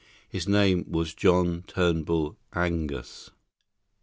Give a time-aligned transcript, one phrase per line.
[0.27, 3.29] His name was John Turnbull Angus.